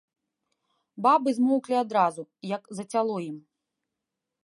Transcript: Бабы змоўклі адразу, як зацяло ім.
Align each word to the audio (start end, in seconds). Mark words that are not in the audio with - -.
Бабы 1.07 1.29
змоўклі 1.39 1.75
адразу, 1.83 2.23
як 2.55 2.63
зацяло 2.81 3.15
ім. 3.29 3.37